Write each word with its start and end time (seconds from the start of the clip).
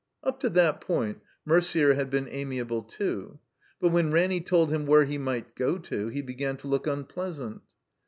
Up 0.23 0.39
to 0.39 0.49
that 0.49 0.81
point 0.81 1.21
Merder 1.47 1.93
had 1.93 2.09
been 2.09 2.27
amiable 2.31 2.81
too. 2.81 3.37
But 3.79 3.89
when 3.91 4.11
Ranny 4.11 4.41
told 4.41 4.71
him 4.73 4.87
where 4.87 5.05
he 5.05 5.19
might 5.19 5.53
go 5.55 5.77
to 5.77 6.07
he 6.07 6.23
began 6.23 6.57
to 6.57 6.67
look 6.67 6.87
unpleasant. 6.87 7.61